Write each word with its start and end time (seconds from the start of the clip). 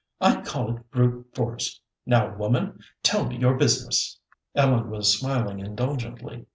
I 0.19 0.41
call 0.41 0.75
it 0.77 0.89
brute 0.89 1.27
force. 1.35 1.79
Now, 2.07 2.35
woman, 2.35 2.79
tell 3.03 3.23
me 3.27 3.37
your 3.37 3.53
business." 3.55 4.17
Ellen 4.55 4.89
was 4.89 5.15
smiling 5.15 5.59
indulgently. 5.59 6.47